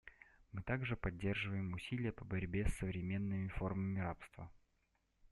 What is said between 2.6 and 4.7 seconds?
с современными формами рабства.